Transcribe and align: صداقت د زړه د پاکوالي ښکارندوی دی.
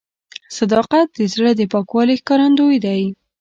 صداقت 0.57 1.07
د 1.17 1.19
زړه 1.33 1.51
د 1.55 1.61
پاکوالي 1.73 2.15
ښکارندوی 2.21 2.77
دی. 2.85 3.01